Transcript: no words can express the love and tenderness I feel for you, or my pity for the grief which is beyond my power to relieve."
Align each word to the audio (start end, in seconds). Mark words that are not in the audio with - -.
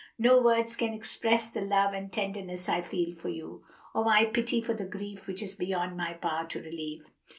no 0.17 0.41
words 0.41 0.75
can 0.75 0.93
express 0.95 1.51
the 1.51 1.61
love 1.61 1.93
and 1.93 2.11
tenderness 2.11 2.67
I 2.67 2.81
feel 2.81 3.13
for 3.13 3.29
you, 3.29 3.61
or 3.93 4.03
my 4.03 4.25
pity 4.25 4.59
for 4.59 4.73
the 4.73 4.83
grief 4.83 5.27
which 5.27 5.43
is 5.43 5.53
beyond 5.53 5.95
my 5.95 6.13
power 6.13 6.47
to 6.47 6.59
relieve." 6.59 7.05